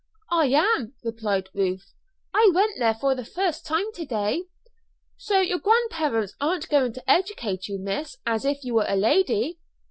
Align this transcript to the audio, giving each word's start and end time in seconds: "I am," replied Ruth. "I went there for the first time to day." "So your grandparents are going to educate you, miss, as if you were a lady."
"I 0.31 0.47
am," 0.47 0.95
replied 1.03 1.49
Ruth. 1.53 1.93
"I 2.33 2.49
went 2.55 2.71
there 2.79 2.95
for 2.95 3.13
the 3.13 3.23
first 3.23 3.67
time 3.67 3.85
to 3.93 4.03
day." 4.03 4.45
"So 5.15 5.41
your 5.41 5.59
grandparents 5.59 6.33
are 6.41 6.59
going 6.59 6.93
to 6.93 7.07
educate 7.07 7.67
you, 7.67 7.77
miss, 7.77 8.17
as 8.25 8.43
if 8.43 8.63
you 8.63 8.73
were 8.73 8.85
a 8.89 8.95
lady." 8.95 9.59